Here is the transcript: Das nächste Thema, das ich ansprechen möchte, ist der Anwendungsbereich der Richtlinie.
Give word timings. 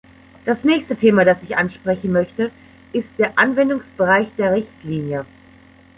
Das 0.45 0.63
nächste 0.63 0.95
Thema, 0.95 1.25
das 1.25 1.43
ich 1.43 1.55
ansprechen 1.57 2.11
möchte, 2.11 2.49
ist 2.91 3.19
der 3.19 3.37
Anwendungsbereich 3.37 4.29
der 4.35 4.53
Richtlinie. 4.55 5.27